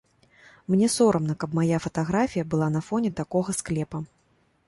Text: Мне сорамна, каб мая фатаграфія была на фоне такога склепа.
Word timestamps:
Мне 0.73 0.87
сорамна, 0.93 1.35
каб 1.43 1.53
мая 1.59 1.77
фатаграфія 1.83 2.47
была 2.53 2.69
на 2.79 2.83
фоне 2.87 3.09
такога 3.21 3.55
склепа. 3.59 4.03